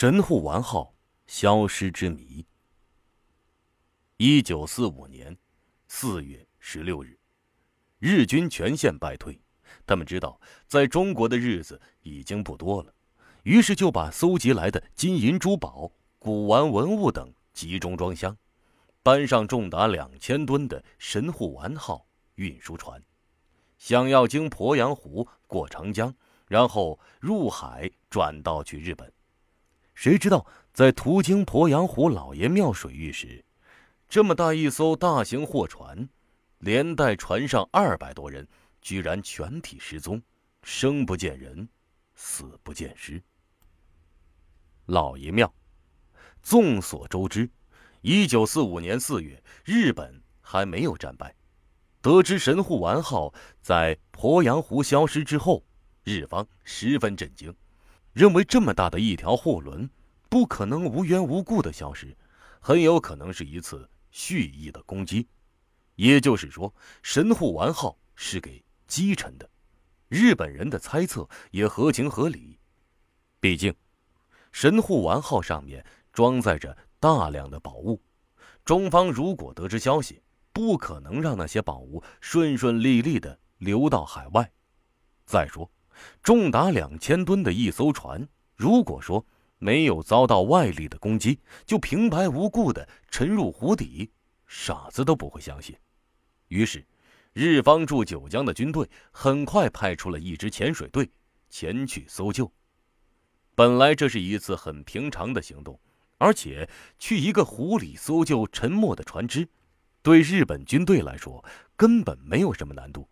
[0.00, 0.94] 神户丸号
[1.26, 2.42] 消失之谜。
[4.16, 5.36] 一九四五年
[5.88, 7.18] 四月十六日，
[7.98, 9.38] 日军全线败退，
[9.84, 12.94] 他们知道在中国的日子已经不多了，
[13.42, 18.34] 于是就把搜集来的金银珠宝、古玩文物等集中装箱，
[19.02, 22.06] 搬上重达两千吨的神户丸号
[22.36, 23.04] 运输船，
[23.76, 26.14] 想要经鄱阳湖过长江，
[26.46, 29.12] 然后入海转道去日本。
[30.00, 33.44] 谁知道，在途经鄱阳湖老爷庙水域时，
[34.08, 36.08] 这么大一艘大型货船，
[36.60, 38.48] 连带船上二百多人，
[38.80, 40.22] 居然全体失踪，
[40.62, 41.68] 生不见人，
[42.14, 43.22] 死不见尸。
[44.86, 45.52] 老爷庙，
[46.40, 47.46] 众所周知，
[48.00, 51.34] 一九四五年四月，日本还没有战败。
[52.00, 55.62] 得知神户丸号在鄱阳湖消失之后，
[56.04, 57.54] 日方十分震惊。
[58.12, 59.88] 认为这么大的一条货轮，
[60.30, 62.16] 不可能无缘无故的消失，
[62.60, 65.26] 很有可能是一次蓄意的攻击。
[65.96, 69.50] 也就是说，神户丸号是给击沉的。
[70.08, 72.58] 日本人的猜测也合情合理，
[73.40, 73.74] 毕竟，
[74.52, 78.00] 神户丸号上面装载着大量的宝物，
[78.64, 84.50] 中方如果得知消息，不可能让那些宝物顺顺利利的流到海外。
[85.26, 85.70] 再说。
[86.22, 88.26] 重达两千吨的一艘船，
[88.56, 89.22] 如果说
[89.60, 94.10] 没有遭到外力的攻击，就平白无故的沉入湖底，
[94.48, 95.76] 傻子都不会相信。
[96.48, 96.84] 于是，
[97.32, 101.08] 日方驻九江的军队很快派出了一支潜水队
[101.48, 102.52] 前去搜救。
[103.54, 105.78] 本来这是一次很平常的行动，
[106.18, 109.48] 而且去一个湖里搜救沉没的船只，
[110.02, 111.44] 对日本军队来说
[111.76, 113.08] 根本没有什么难度。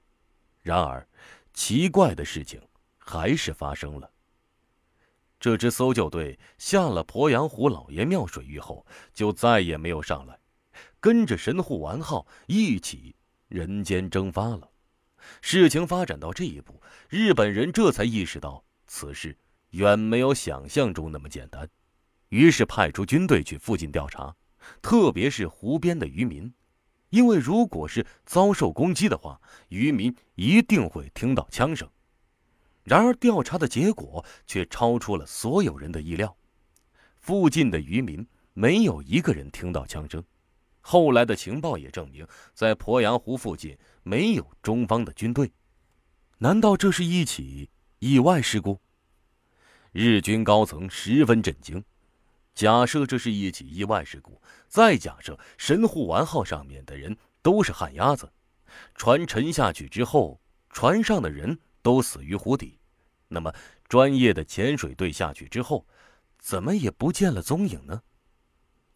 [0.62, 1.06] 然而，
[1.52, 2.60] 奇怪的事情。
[3.10, 4.10] 还是发生了。
[5.40, 10.38] 这支搜救队下了鄱阳湖老爷庙水域后，就再也没有上来，
[10.98, 13.14] 跟着神户丸号一起
[13.48, 14.68] 人间蒸发了。
[15.40, 19.36] 事情发展到这一步，日本人这才意识到此事
[19.70, 21.68] 远没有想象中那么简单，
[22.30, 24.34] 于是派出军队去附近调查，
[24.82, 26.52] 特别是湖边的渔民，
[27.10, 31.88] 因为如果是遭受攻击的话，渔民一定会听到枪声。
[32.88, 36.34] 然而，调查的结果却超出了所有人的意料。
[37.20, 40.24] 附近的渔民没有一个人听到枪声。
[40.80, 45.52] 后来的情报也证明，在鄱阳湖附近没有中方的军队。
[46.38, 47.68] 难道这是一起
[47.98, 48.80] 意外事故？
[49.92, 51.84] 日军高层十分震惊。
[52.54, 58.32] 假设这是一起意外事故，再假设神户丸号上面的人都是旱鸭子，
[58.94, 62.77] 船沉下去之后，船上的人都死于湖底。
[63.28, 63.54] 那么，
[63.88, 65.86] 专业的潜水队下去之后，
[66.38, 68.02] 怎么也不见了踪影呢？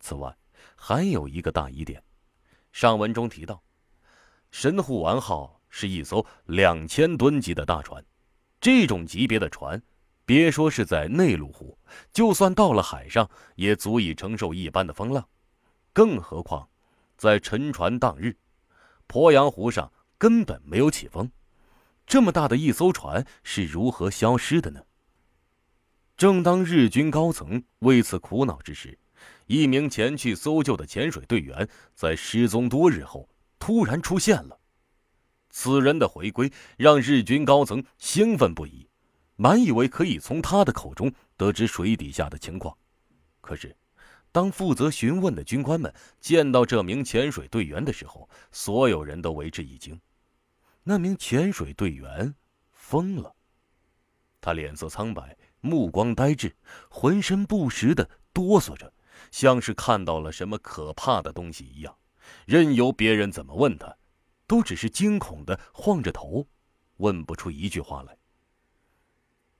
[0.00, 0.34] 此外，
[0.74, 2.02] 还有一个大疑点。
[2.72, 3.62] 上文中提到，
[4.50, 8.02] 神户丸号是一艘两千吨级的大船，
[8.60, 9.80] 这种级别的船，
[10.24, 11.78] 别说是在内陆湖，
[12.12, 15.28] 就算到了海上，也足以承受一般的风浪。
[15.92, 16.66] 更何况，
[17.18, 18.34] 在沉船当日，
[19.06, 21.30] 鄱阳湖上根本没有起风。
[22.06, 24.82] 这么大的一艘船是如何消失的呢？
[26.16, 28.98] 正当日军高层为此苦恼之时，
[29.46, 34.58] 一名前去搜救的潜水队员在失踪多日后突然出现了。
[35.50, 38.88] 此人的回归让日军高层兴奋不已，
[39.36, 42.76] 满以为可以从他的口中得知水底下的情况。
[43.40, 43.76] 可是，
[44.30, 50.00] 当负责询问的军官们见到这名潜水队员的时候，所有人都为之一惊。
[50.84, 52.34] 那名潜水队员
[52.72, 53.34] 疯了，
[54.40, 56.56] 他脸色苍白，目光呆滞，
[56.90, 58.92] 浑身不时的哆嗦着，
[59.30, 61.96] 像是看到了什么可怕的东西一样。
[62.46, 63.96] 任由别人怎么问他，
[64.48, 66.48] 都只是惊恐的晃着头，
[66.96, 68.16] 问不出一句话来。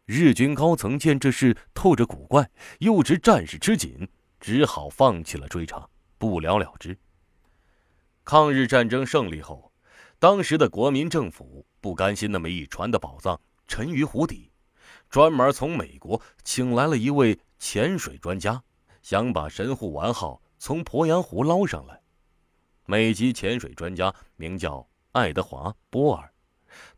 [0.05, 2.51] 日军高层见这事透着古怪，
[2.81, 4.09] 又知战事吃紧，
[4.41, 6.99] 只好放弃了追查，不了了之。
[8.25, 9.72] 抗日战争胜利后。
[10.23, 14.53] 当时的国民政府不甘心那么一船的宝藏沉于湖底，
[15.11, 18.63] 专门从美国请来了一位潜水专家，
[19.03, 22.01] 想把神户丸号从鄱阳湖捞上来。
[22.87, 26.33] 美籍潜水专家名叫爱德华·波尔，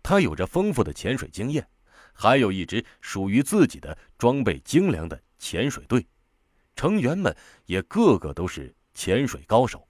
[0.03, 1.67] 他有着丰富的潜水经验，
[2.13, 6.07] 还有一支属于自己的装备精良的潜水队，
[6.77, 7.35] 成员们
[7.65, 9.89] 也个个都是潜水高手。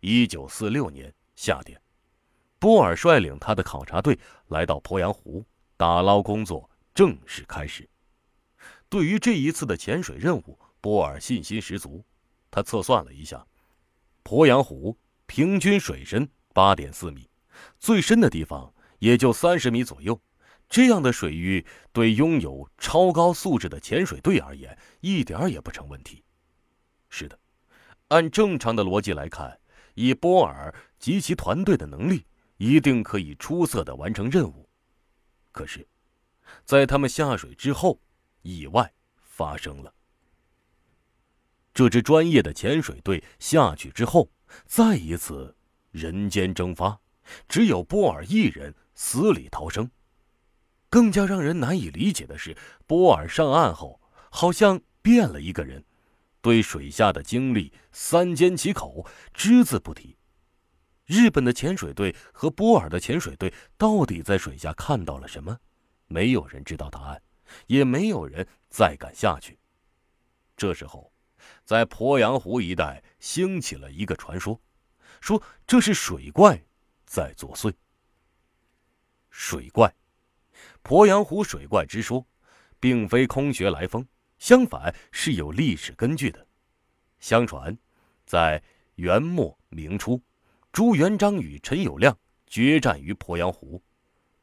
[0.00, 1.80] 一九四六年夏天。
[2.64, 4.18] 波尔率领他的考察队
[4.48, 5.44] 来到鄱阳湖，
[5.76, 7.86] 打捞工作正式开始。
[8.88, 12.02] 对于这一次的潜水任务，波尔信心十足。
[12.50, 13.46] 他测算了一下，
[14.24, 14.96] 鄱阳湖
[15.26, 17.28] 平均水深八点四米，
[17.78, 20.18] 最深的地方也就三十米左右。
[20.66, 26.24] 这样的水域对拥有超高素质的潜水队而言，一点也不成问题。
[27.10, 27.38] 是的，
[28.08, 29.60] 按正常的逻辑来看，
[29.92, 32.24] 以波尔及其团队的能力，
[32.56, 34.68] 一定可以出色的完成任务。
[35.52, 35.86] 可是，
[36.64, 38.00] 在他们下水之后，
[38.42, 39.92] 意外发生了。
[41.72, 44.30] 这支专业的潜水队下去之后，
[44.66, 45.56] 再一次
[45.90, 47.00] 人间蒸发，
[47.48, 49.90] 只有波尔一人死里逃生。
[50.88, 54.00] 更加让人难以理解的是，波尔上岸后
[54.30, 55.84] 好像变了一个人，
[56.40, 60.16] 对水下的经历三缄其口，只字不提。
[61.06, 65.58] 日本的潜水队和波尔的潜水队到底在水下看到了什么？
[66.06, 67.22] 没有人知道答案，
[67.66, 69.58] 也没有人再敢下去。
[70.56, 71.12] 这时候，
[71.64, 74.60] 在鄱阳湖一带兴起了一个传说，
[75.20, 76.62] 说这是水怪
[77.04, 77.72] 在作祟。
[79.30, 79.94] 水怪。
[80.82, 82.26] 鄱阳湖水怪之说，
[82.78, 84.06] 并非空穴来风，
[84.38, 86.46] 相反是有历史根据的。
[87.18, 87.76] 相传，
[88.24, 88.62] 在
[88.94, 90.22] 元末明初，
[90.74, 92.12] 朱元璋与陈友谅
[92.48, 93.80] 决战于鄱阳湖。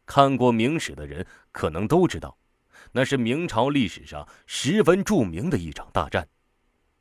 [0.06, 2.38] 看过明史的人可能都知道，
[2.94, 6.26] 那是明朝历史上十分著名的一场大战。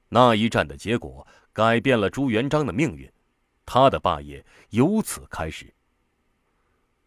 [0.09, 3.09] 那一战的结果改变了朱元璋的命运，
[3.65, 5.73] 他的霸业由此开始。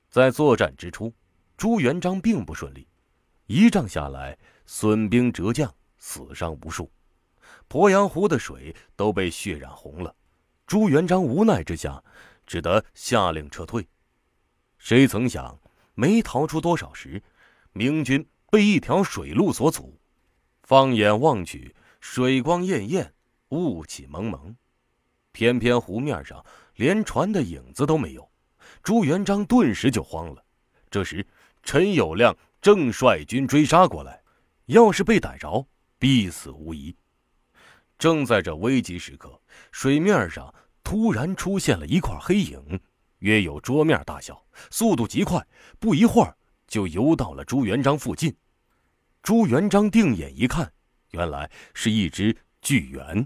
[0.10, 1.14] 在作战之初。
[1.58, 2.88] 朱元璋并不顺利，
[3.48, 6.90] 一仗下来，损兵折将，死伤无数，
[7.70, 10.16] 鄱阳湖的水都被血染红了。
[10.66, 12.04] 朱元璋无奈之下，
[12.46, 13.88] 只得下令撤退。
[14.78, 15.60] 谁曾想，
[15.94, 17.22] 没逃出多少时，
[17.74, 20.00] 明军被一条水路所阻。
[20.64, 23.14] 放眼望去，水光艳艳，
[23.50, 24.56] 雾气蒙蒙，
[25.32, 26.44] 偏偏湖面上
[26.76, 28.30] 连船的影子都没有。
[28.82, 30.44] 朱元璋顿时就慌了。
[30.90, 31.26] 这时，
[31.64, 34.22] 陈友谅正率军追杀过来，
[34.68, 35.68] 要是被逮着，
[36.00, 36.96] 必死无疑。
[38.04, 39.42] 正在这危急时刻，
[39.72, 40.54] 水面上
[40.84, 42.78] 突然出现了一块黑影，
[43.20, 45.42] 约有桌面大小，速度极快，
[45.80, 46.36] 不一会儿
[46.68, 48.36] 就游到了朱元璋附近。
[49.22, 50.70] 朱元璋定眼一看，
[51.12, 53.26] 原来是一只巨猿。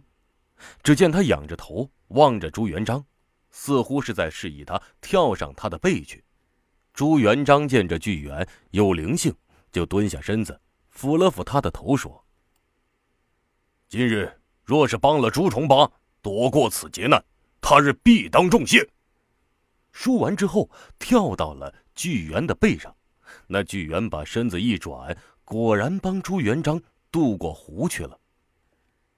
[0.83, 3.03] 只见他仰着头望着朱元璋，
[3.49, 6.23] 似乎是在示意他跳上他的背去。
[6.93, 9.35] 朱元璋见这巨猿有灵性，
[9.71, 10.61] 就蹲下身子，
[10.95, 12.23] 抚了抚他的头，说
[13.89, 15.89] ：“今日若是帮了朱重八
[16.21, 17.23] 躲过此劫难，
[17.61, 18.87] 他日必当重谢。”
[19.91, 20.69] 说完之后，
[20.99, 22.93] 跳到了巨猿的背上。
[23.47, 26.79] 那巨猿把身子一转，果然帮朱元璋
[27.09, 28.19] 渡过湖去了。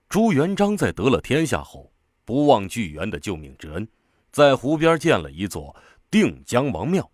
[0.08, 1.92] 朱元璋在得了天下后，
[2.24, 3.88] 不忘巨猿的救命之恩，
[4.32, 5.76] 在湖边建了一座
[6.12, 7.12] 定江王庙。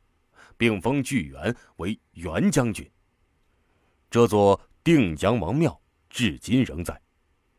[0.57, 2.89] 并封巨猿为元将军。
[4.09, 5.77] 这座定江王庙
[6.09, 6.97] 至今仍在。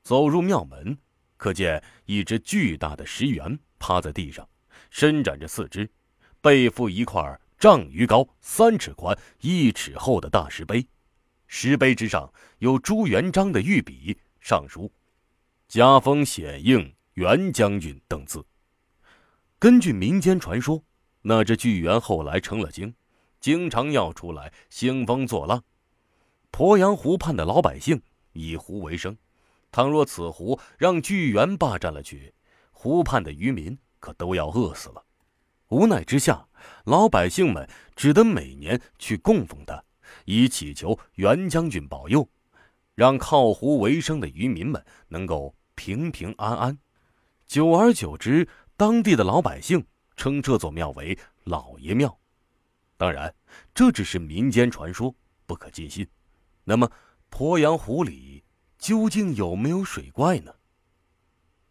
[0.06, 0.96] 走入庙门，
[1.36, 4.48] 可见一只巨大的石猿趴在地上，
[4.88, 5.90] 伸展着四肢，
[6.40, 10.86] 背负一块丈余高、三尺宽、一尺厚的大石碑。
[11.48, 14.88] 石碑之上有朱元璋的御笔，上书
[15.66, 18.46] “加封显应元将军”等字。
[19.58, 20.80] 根据民间传说。
[21.22, 22.94] 那只巨猿后来成了精，
[23.40, 25.64] 经常要出来兴风作浪。
[26.52, 28.00] 鄱阳湖畔的老百姓
[28.32, 29.18] 以湖为生，
[29.76, 32.33] 倘若此湖让巨猿霸占了去，
[32.73, 35.04] 湖畔的渔民可都要饿死了。
[35.68, 36.49] 无奈之下，
[36.87, 39.85] 老百姓们只得每年去供奉他，
[40.25, 42.26] 以祈求袁将军保佑，
[42.95, 46.78] 让靠湖为生的渔民们能够平平安安。
[47.47, 49.87] 久而久之，当地的老百姓。
[50.16, 52.18] 称这座庙为老爷庙，
[52.97, 53.35] 当然，
[53.75, 55.14] 这只是民间传说，
[55.45, 56.09] 不可尽信。
[56.64, 56.90] 那么，
[57.30, 58.42] 鄱阳湖里
[58.78, 60.54] 究竟有没有水怪呢？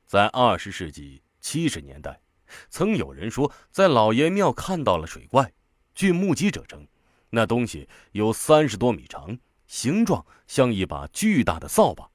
[0.05, 2.21] 在二十世纪七十年代，
[2.69, 5.53] 曾有人说在老爷庙看到了水怪。
[5.93, 6.87] 据目击者称，
[7.29, 12.11] 那东西有三十多米长，形状像一把巨大的扫把。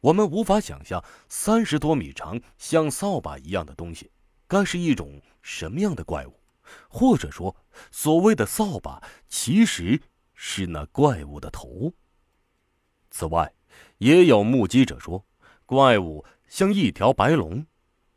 [0.00, 4.10] 我们无法想象三十多米长像扫把一样的东西。
[4.46, 6.40] 该是一种什么样的怪物？
[6.88, 7.56] 或者说，
[7.90, 10.00] 所谓的扫把其实
[10.34, 11.92] 是那怪物的头？
[13.10, 13.52] 此外，
[13.98, 15.24] 也有目击者说，
[15.66, 17.66] 怪物像一条白龙，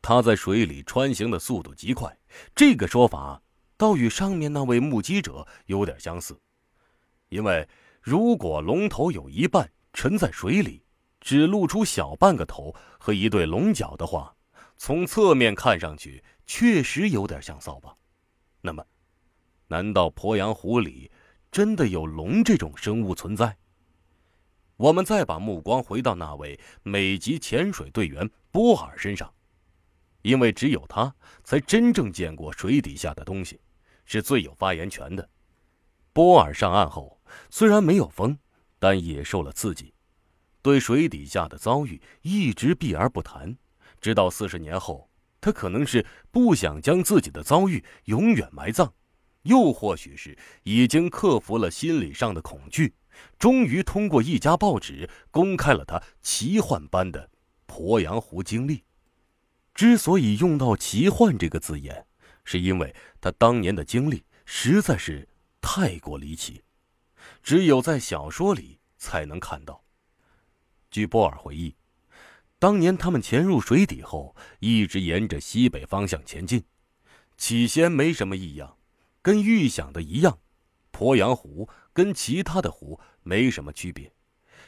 [0.00, 2.16] 它在水里穿行的速度极快。
[2.54, 3.42] 这个说法
[3.76, 6.40] 倒与上面那位目击者有点相似，
[7.28, 7.68] 因为
[8.00, 10.84] 如果龙头有一半沉在水里，
[11.20, 14.34] 只露出小半个头和一对龙角的话，
[14.76, 17.94] 从侧面看上去确实有点像扫把。
[18.60, 18.84] 那么，
[19.66, 21.10] 难道鄱阳湖里
[21.50, 23.56] 真的有龙这种生物存在？
[24.82, 29.32] 我们再把目光回到那位美籍潜水队员波尔身上，
[30.22, 33.60] 因为只有他才真正见过水底下的东西，
[34.04, 35.30] 是最有发言权的。
[36.12, 38.36] 波尔上岸后，虽然没有疯，
[38.80, 39.94] 但也受了刺激，
[40.62, 43.56] 对水底下的遭遇一直避而不谈。
[44.00, 45.08] 直到四十年后，
[45.40, 48.92] 他可能是不想将自己的遭遇永远埋葬，
[49.42, 52.92] 又或许是已经克服了心理上的恐惧。
[53.38, 57.30] 终于通过一家报纸公开了他奇幻般的
[57.66, 58.84] 鄱阳湖经历。
[59.74, 62.06] 之所以用到“奇幻”这个字眼，
[62.44, 65.26] 是因为他当年的经历实在是
[65.60, 66.62] 太过离奇，
[67.42, 69.82] 只有在小说里才能看到。
[70.90, 71.74] 据波尔回忆，
[72.58, 76.62] 当年他们潜入水底后，一直沿着西北方向前进，
[77.38, 78.76] 起先没什么异样，
[79.22, 80.38] 跟预想的一样，
[80.92, 81.68] 鄱阳湖。
[81.92, 84.12] 跟其他的湖没什么区别，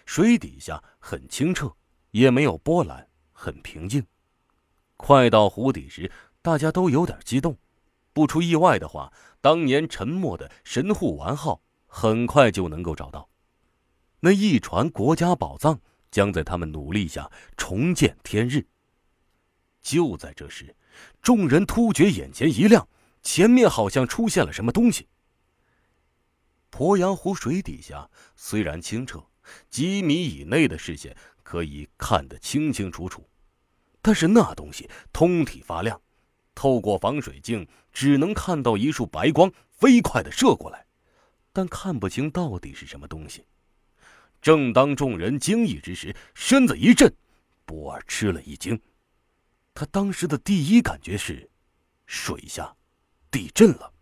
[0.06, 1.74] 水底下很清澈，
[2.10, 4.04] 也没有波澜，很平静。
[4.96, 6.10] 快到湖底时，
[6.42, 7.56] 大家都有点激动。
[8.12, 13.28] 不出意外的话，当年沉没的神户丸号很快就能够找到。
[14.20, 18.64] 那一船国家宝藏将在他们努力下重见天日。
[19.82, 20.74] 就在这时，
[21.20, 22.88] 众人突觉眼前一亮，
[23.22, 25.08] 前面好像出现了什么东西。
[26.76, 29.24] 鄱阳湖水底下虽然清澈，
[29.70, 33.24] 几米以内的视线可以看得清清楚楚，
[34.02, 36.00] 但是那东西通体发亮，
[36.52, 40.84] 透过防水镜只能看到一束白光飞快的射过来，
[41.52, 43.44] 但看不清到底是什么东西。
[44.42, 47.14] 正当众人惊异之时，身子一震，
[47.64, 48.82] 波尔吃了一惊，
[49.72, 51.48] 他当时的第一感觉是，
[52.04, 52.74] 水下
[53.30, 53.93] 地震了。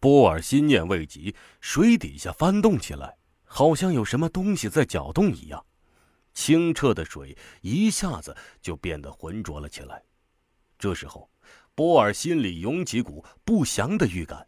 [0.00, 5.64] 波尔心念未及，水底下翻动起来，好像有什么东西在搅动一样。
[6.34, 10.00] 清澈的水一下子就变得浑浊了起来。
[10.78, 11.28] 这时候，
[11.74, 14.46] 波尔心里涌起股不祥的预感，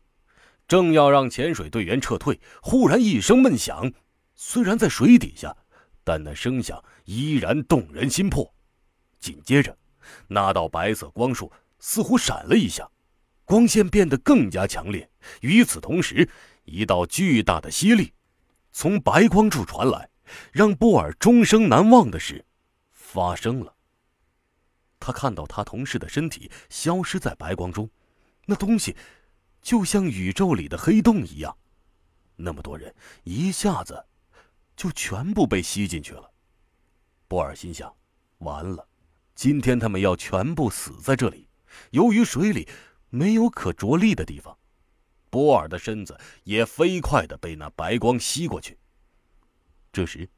[0.69, 3.93] 正要让潜水队员撤退，忽然一声闷响。
[4.37, 5.57] 虽然在水底下，
[6.05, 8.55] 但那声响依然动人心魄。
[9.19, 9.77] 紧接着，
[10.29, 12.89] 那道白色光束似乎闪了一下。
[13.45, 15.10] 光线变得更加强烈。
[15.41, 16.29] 与此同时，
[16.65, 18.13] 一道巨大的吸力
[18.73, 20.09] 从白光处传来，
[20.53, 22.45] 让波尔终生难忘的事
[22.91, 23.75] 发生了。
[24.99, 27.89] 他看到他同事的身体消失在白光中，
[28.47, 28.97] 那东西
[29.63, 31.57] 就像宇宙里的黑洞一样，
[32.37, 34.07] 那么多人一下子
[34.77, 36.31] 就全部被吸进去了。
[37.29, 37.95] 波尔心想：
[38.39, 38.87] 完了，
[39.35, 41.49] 今天他们要全部死在这里。
[41.91, 42.69] 由于水里。
[43.13, 44.57] 没有可着力的地方，
[45.31, 48.77] 波尔的身子也飞快的被那白光吸过去。
[49.93, 50.29] 这时，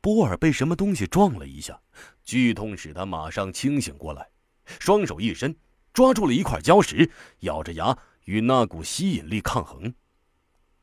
[0.00, 1.80] 波尔被什么东西撞了一下，
[2.24, 4.28] 剧痛使他马上清醒过来，
[4.64, 5.56] 双手一伸，
[5.92, 9.94] 抓住了一块礁石，咬着牙与那股吸引力抗衡。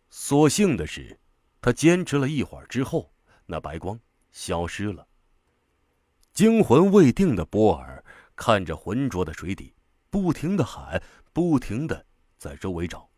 [0.10, 1.20] 所幸的是，
[1.62, 3.14] 他坚持了一会儿之后，
[3.46, 4.00] 那白光
[4.32, 5.06] 消失了。
[6.34, 8.04] 惊魂未定的波尔
[8.36, 9.74] 看着浑浊的水底，
[10.10, 11.02] 不停的喊。
[11.32, 12.06] 不停的
[12.38, 13.09] 在周围找，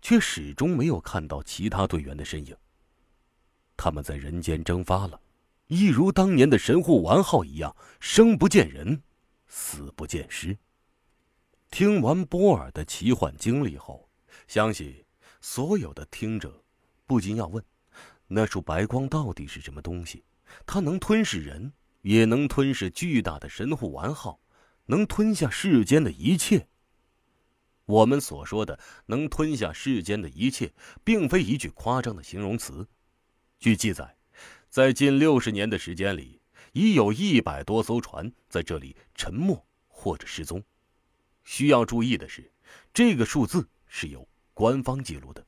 [0.00, 2.56] 却始终没有看到其他队员的身影。
[3.76, 5.20] 他们在人间蒸发了，
[5.66, 9.02] 一如当年的神户丸号一样，生不见人，
[9.46, 10.56] 死不见尸。
[11.70, 14.08] 听完波尔的奇幻经历后，
[14.46, 15.04] 相信
[15.40, 16.64] 所有的听者
[17.06, 17.62] 不禁要问：
[18.26, 20.24] 那束白光到底是什么东西？
[20.64, 24.40] 它能吞噬人，也能吞噬巨大的神户丸号，
[24.86, 26.66] 能吞下世间的一切。
[27.88, 30.70] 我们所说的能吞下世间的一切，
[31.02, 32.86] 并非一句夸张的形容词。
[33.58, 34.14] 据记载，
[34.68, 36.38] 在近六十年的时间里，
[36.72, 40.62] 已有一百多艘船在这里沉没或者失踪。
[41.44, 42.52] 需要注意的是，
[42.92, 45.42] 这个数字是有官方记录的。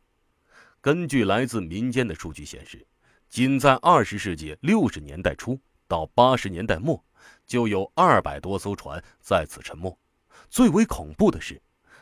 [0.80, 2.86] 根据来自民间的数据显示，
[3.28, 7.04] 仅在二十世纪六十年代初到八十年代末，
[7.44, 9.94] 就有二百多艘船在此沉没。
[10.48, 11.60] 最为恐怖的是。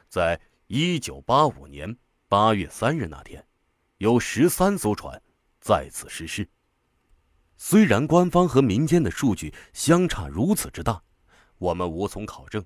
[0.08, 1.94] 在一九八五年
[2.28, 3.46] 八月三日那天，
[3.98, 5.22] 有十三艘船
[5.60, 6.48] 在此失事。
[7.58, 11.02] 虽然官方和民间的数据相差如此之大，
[11.58, 12.64] 我们无从考证，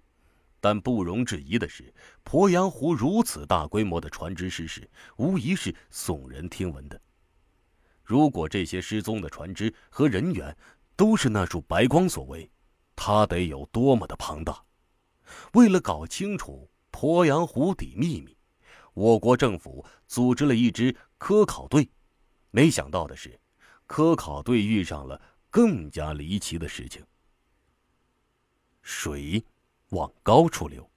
[0.60, 1.92] 但不容置疑的是，
[2.24, 7.00] 鄱阳湖如此大规模的船只失事，无疑是耸人听闻的。
[8.04, 10.56] 如果这些失踪的船只和人员
[10.94, 12.48] 都是那束白光所为，
[12.94, 14.62] 它得有多么的庞大！
[15.54, 18.36] 为了搞清楚鄱阳湖底秘密，
[18.94, 21.88] 我国政府组织了一支科考队。
[22.52, 23.40] 没想到的是，
[23.86, 25.20] 科考队遇上了
[25.50, 27.04] 更加离奇的事情。
[28.82, 29.42] 水
[29.88, 30.88] 往高处流。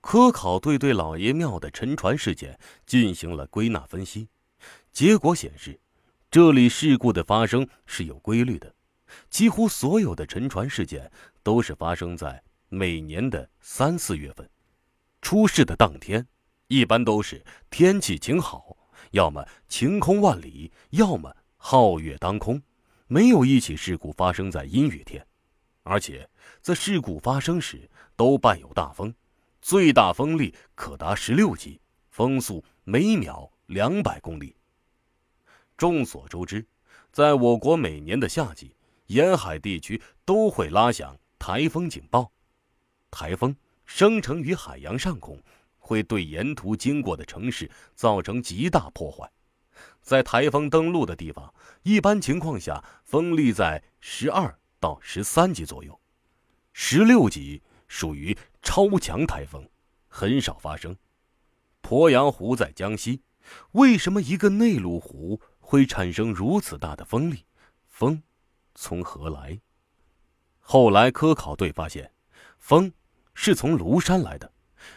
[0.00, 4.28] 科考队对老爷庙的沉船事件进行了归纳分析，
[4.92, 5.80] 结果显示，
[6.30, 8.74] 这里事故的发生是有规律的，
[9.30, 11.10] 几乎所有的沉船事件
[11.42, 14.46] 都是发生在每年的三四月份。
[15.24, 16.28] 出事的当天，
[16.66, 18.76] 一般都是天气晴好，
[19.12, 22.60] 要么晴空万里，要么皓月当空，
[23.06, 25.26] 没有一起事故发生在阴雨天。
[25.82, 26.28] 而且
[26.60, 29.14] 在事故发生时，都伴有大风，
[29.62, 34.54] 最大风力可达十六级，风速每秒两百公里。
[35.74, 36.66] 众所周知，
[37.10, 38.76] 在我国每年的夏季，
[39.06, 42.30] 沿海地区都会拉响台风警报。
[43.10, 45.42] 台风生成于海洋上空，
[45.78, 49.30] 会对沿途经过的城市造成极大破坏。
[50.00, 54.58] 在台风登陆的地方，一般情况下风力在十二。
[54.80, 55.98] 到十三级左右，
[56.74, 59.66] 十六级属于超强台风，
[60.08, 60.94] 很少发生。
[61.82, 63.22] 鄱阳湖在江西，
[63.72, 67.46] 为什么一个内陆湖会产生如此大的风力？
[67.88, 68.22] 风
[68.74, 69.58] 从何来？
[70.60, 72.12] 后来科考队发现，
[72.58, 72.92] 风
[73.34, 74.50] 是从庐山来的。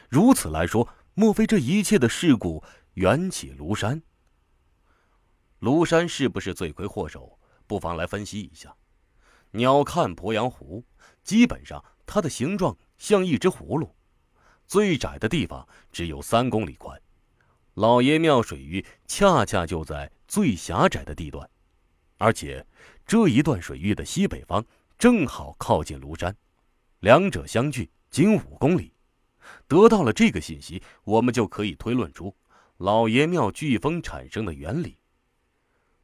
[0.09, 2.63] 如此来说，莫非这一切的事故
[2.93, 4.01] 缘起庐山？
[5.59, 7.39] 庐山是不是罪魁祸首？
[7.65, 8.75] 不妨来分析一下。
[9.51, 10.83] 鸟瞰鄱阳湖，
[11.23, 13.95] 基本上它的形状像一只葫芦，
[14.67, 17.01] 最窄的地方只有三公里宽。
[17.73, 21.49] 老爷庙水域恰恰就在最狭窄的地段，
[22.17, 22.65] 而且
[23.05, 24.63] 这一段水域的西北方
[24.97, 26.35] 正好靠近庐山，
[26.99, 28.93] 两者相距仅五公里。
[29.67, 32.35] 得到了这个信息，我们就可以推论出
[32.77, 34.97] 老爷庙飓风产生的原理。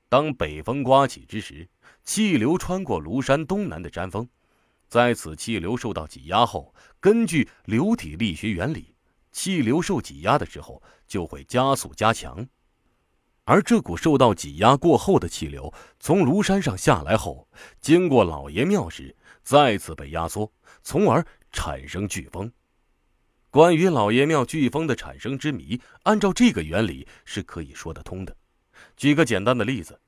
[0.10, 1.68] 当北风刮起之时，
[2.04, 4.28] 气流穿过庐山东南的山峰，
[4.88, 8.94] 在此气流受到挤压后，根据流体力学原理，
[9.32, 12.48] 气流受挤压的时候就会加速加强。
[13.46, 17.48] 而这股受到挤压过后的气流从庐山上下来后，
[17.82, 20.52] 经过老爷庙时再次被压缩，
[20.82, 22.52] 从而产生飓风。
[23.50, 28.36] 关于老爷庙飓风的产生之谜，按照这个原理是可以说得通的。
[28.96, 30.00] 举个简单的例子。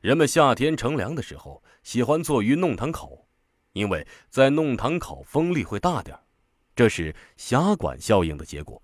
[0.00, 3.28] 人们夏天乘凉的时候喜欢坐于弄堂口，
[3.74, 6.18] 因为在弄堂口风力会大点
[6.74, 8.82] 这是狭管效应的结果。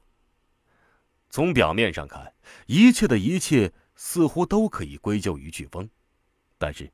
[1.31, 2.35] 从表面上看，
[2.67, 5.89] 一切的一切似乎都可以归咎于飓风，
[6.59, 6.93] 但是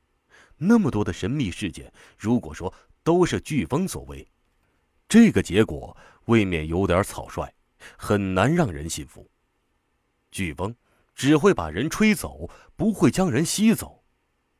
[0.57, 4.27] 那么多的神秘事件，如果说都是飓风所为，
[5.07, 7.53] 这个结果未免有点草率，
[7.97, 9.29] 很难让人信服。
[10.31, 10.75] 飓风
[11.13, 14.03] 只会把人吹走，不会将人吸走。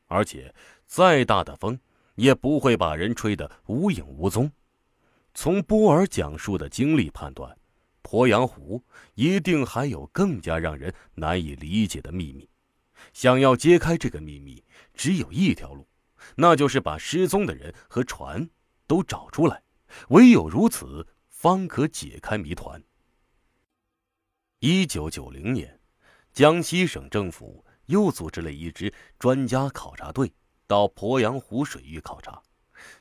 [0.06, 0.54] 而且，
[0.86, 1.80] 再大的风
[2.14, 4.52] 也不会把人吹得无影无踪。
[5.32, 7.58] 从波尔讲述的经历判断，
[8.14, 8.80] 鄱阳湖
[9.14, 12.48] 一定还有更加让人难以理解的秘密。
[13.12, 14.62] 想要揭开这个秘密，
[14.94, 15.88] 只有一条路，
[16.36, 18.48] 那就是把失踪的人和船
[18.86, 19.60] 都找出来。
[20.10, 22.80] 唯有如此，方可解开谜团。
[24.60, 25.80] 一九九零年，
[26.32, 27.64] 江西省政府。
[27.86, 30.32] 又组织了一支专家考察队
[30.66, 32.42] 到鄱阳湖水域考察，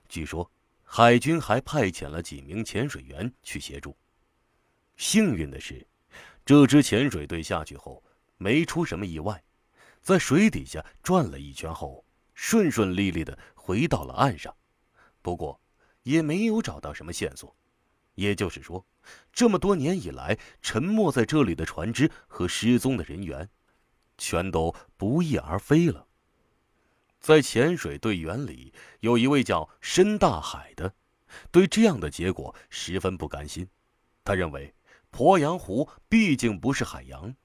[0.10, 0.52] 据说
[0.84, 3.96] 海军还派遣了几名潜水员去协助。
[5.04, 5.86] 幸运的是，
[6.46, 8.02] 这支潜水队下去后
[8.38, 9.44] 没出什么意外，
[10.02, 14.56] 在水底下转了一圈后，顺顺利利的回到了岸上。
[15.22, 15.60] 不过，
[16.04, 17.54] 也没有找到什么线索。
[18.16, 18.86] 也就是说，
[19.34, 23.50] 这么多年以来沉没在这里的船只和失踪的人员。
[24.18, 26.08] 全都不翼而飞了。
[27.20, 30.94] 在潜水队员里，有一位叫申大海的，
[31.52, 33.68] 对这样的结果十分不甘心。
[34.24, 34.74] 他认为，
[35.14, 37.36] 鄱阳湖毕竟不是海洋，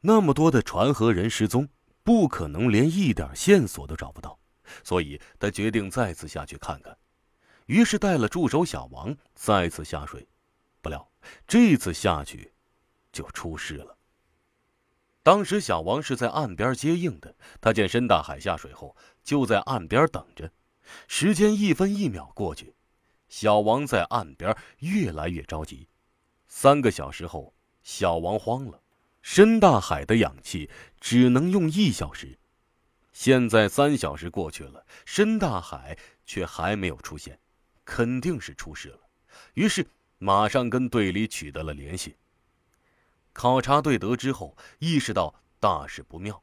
[0.00, 1.68] 那么多的船和人失踪，
[2.02, 4.36] 不可能连一点线索都找不到，
[4.82, 6.98] 所以他决定再次下去看看。
[7.66, 10.26] 于是带了助手小王再次下水，
[10.82, 11.08] 不料
[11.46, 12.52] 这次下去，
[13.12, 13.96] 就出事了。
[15.22, 20.50] 当时小王是在岸边接应的，他见申大海下水后，就在岸边等着。
[21.06, 22.74] 时间一分一秒过去，
[23.28, 25.88] 小王在岸边越来越着急。
[26.56, 28.80] 三个小时后，小王慌了，
[29.22, 32.38] 申大海的氧气只能用一小时，
[33.12, 37.40] 现在三小时过去了，申大海却还没有出现，
[37.84, 39.00] 肯定是出事了。
[39.54, 39.84] 于是
[40.18, 42.14] 马上跟队里取得了联系。
[43.32, 46.40] 考察队得知后，意识到大事不妙，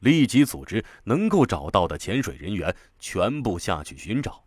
[0.00, 4.44] 立即组织能够找到的潜水人员全部下去寻找。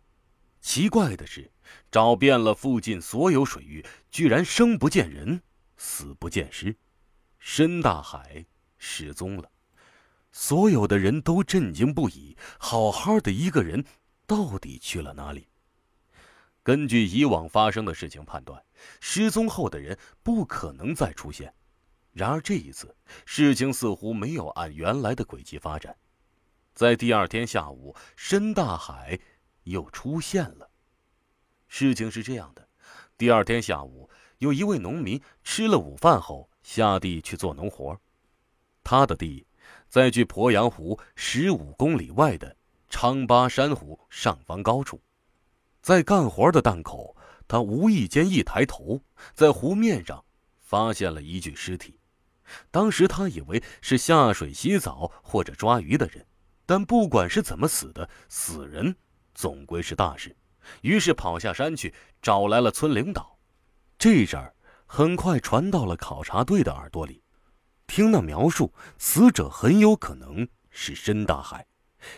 [0.62, 1.50] 奇怪的是，
[1.90, 5.42] 找遍了附近所有水域，居然生不见人，
[5.76, 6.74] 死不见尸，
[7.40, 8.46] 申大海
[8.78, 9.50] 失踪了。
[10.30, 13.84] 所有的人都震惊不已，好好的一个人，
[14.24, 15.48] 到底去了哪里？
[16.62, 18.64] 根据以往发生的事情判断，
[19.00, 21.52] 失踪后的人不可能再出现。
[22.12, 22.94] 然而这一次，
[23.26, 25.96] 事情似乎没有按原来的轨迹发展。
[26.72, 29.18] 在第二天下午，申大海
[29.64, 30.70] 又出现了。
[31.68, 32.68] 事情是这样的：
[33.16, 37.98] 第二天下午，有一位农民吃了午饭后下地去做农活，
[38.82, 39.46] 他的地。
[39.88, 42.56] 在距鄱阳湖十五公里外的
[42.88, 45.00] 昌巴山湖上方高处，
[45.82, 47.14] 在干活的档口，
[47.46, 49.00] 他无意间一抬头，
[49.34, 50.24] 在湖面上
[50.60, 52.00] 发现了一具尸体。
[52.70, 56.26] 当时他以为是下水洗澡或者抓鱼的人，
[56.66, 58.96] 但不管是怎么死的，死人
[59.42, 60.36] 总归是大事。
[60.82, 63.36] 于是跑下山去找来了村领导。
[63.98, 64.54] 这事儿
[64.86, 67.20] 很快传到了考察队的耳朵里。
[67.88, 71.66] 听那描述，死者很有可能是申大海，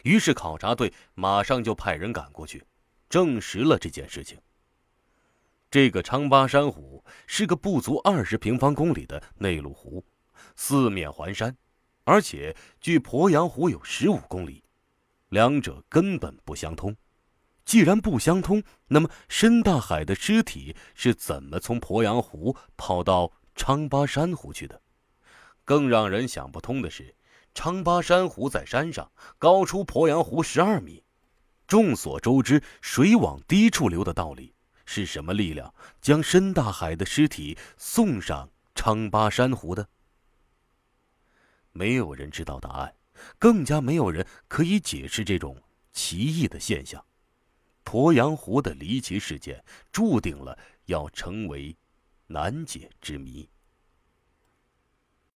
[0.03, 2.63] 于是考察队马上就派人赶过去，
[3.09, 4.39] 证实了这件事情。
[5.71, 10.05] 这个昌巴山湖是个不足二十平方公里的内陆湖，
[10.57, 11.57] 四面环山，
[12.05, 14.63] 而且距鄱阳湖有十五公里，
[15.31, 16.95] 两者根本不相通。
[17.65, 24.81] 既然不相通，那么申大海的尸体是怎么从鄱阳湖跑到昌巴山湖去的？
[25.65, 27.15] 更让人想不通的是，
[27.55, 31.03] 昌巴山湖在山上，高出鄱阳湖十二米。
[31.67, 35.73] 众所周知，水往低处流的道理，是什么力量
[36.03, 39.89] 将申大海的尸体送上昌巴山湖的？
[41.73, 42.95] 没有人知道答案，
[43.39, 45.57] 更加没有人可以解释这种
[45.93, 47.03] 奇异的现象。
[47.85, 51.77] 鄱阳湖的离奇事件，注定了要成为
[52.27, 53.49] 难解之谜。